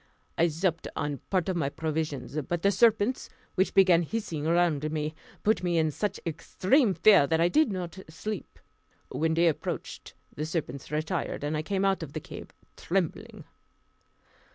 I 0.35 0.47
supped 0.47 0.87
on 0.95 1.19
part 1.29 1.47
of 1.47 1.55
my 1.55 1.69
provisions, 1.69 2.35
but 2.47 2.63
the 2.63 2.71
serpents, 2.71 3.29
which 3.53 3.75
began 3.75 4.01
hissing 4.01 4.45
round 4.45 4.91
me, 4.91 5.13
put 5.43 5.61
me 5.61 5.77
into 5.77 5.91
such 5.91 6.19
extreme 6.25 6.95
fear 6.95 7.27
that 7.27 7.39
I 7.39 7.49
did 7.49 7.71
not 7.71 7.99
sleep. 8.09 8.57
When 9.11 9.35
day 9.35 9.47
appeared 9.47 10.13
the 10.33 10.47
serpents 10.47 10.89
retired, 10.89 11.43
and 11.43 11.55
I 11.55 11.61
came 11.61 11.85
out 11.85 12.01
of 12.01 12.13
the 12.13 12.19
cave 12.19 12.51
trembling. 12.77 13.43